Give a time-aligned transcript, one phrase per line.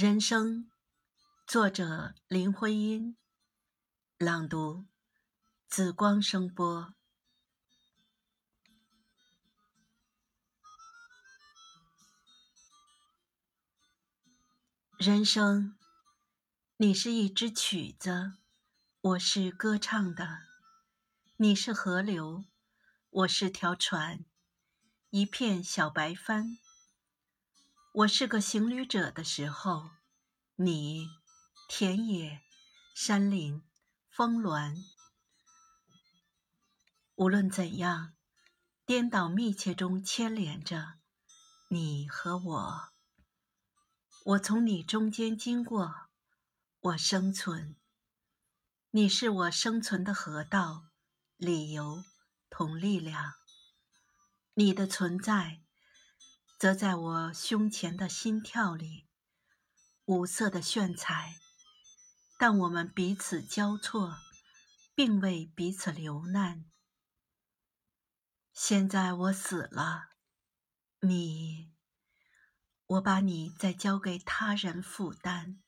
[0.00, 0.70] 人生，
[1.44, 3.16] 作者林徽因，
[4.16, 4.86] 朗读
[5.66, 6.94] 紫光声波。
[14.98, 15.76] 人生，
[16.76, 18.34] 你是一支曲子，
[19.00, 20.24] 我是歌唱的；
[21.38, 22.44] 你是河流，
[23.10, 24.24] 我是条船，
[25.10, 26.56] 一片小白帆。
[27.98, 29.90] 我是个行旅者的时候，
[30.54, 31.08] 你
[31.68, 32.42] 田野、
[32.94, 33.64] 山林、
[34.08, 34.76] 峰峦，
[37.16, 38.14] 无论怎样，
[38.86, 41.00] 颠倒密切中牵连着
[41.70, 42.88] 你和我。
[44.26, 45.92] 我从你中间经过，
[46.78, 47.74] 我生存。
[48.92, 50.84] 你是我生存的河道、
[51.36, 52.04] 理由
[52.48, 53.32] 同力量。
[54.54, 55.64] 你的存在。
[56.58, 59.06] 则在我胸前的心跳里，
[60.06, 61.36] 五色的炫彩。
[62.36, 64.16] 但我们彼此交错，
[64.94, 66.64] 并为彼此流难。
[68.52, 70.08] 现在我死了，
[71.00, 71.72] 你，
[72.86, 75.62] 我把你再交给他人负担。